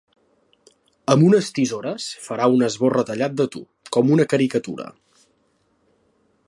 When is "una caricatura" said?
4.17-4.89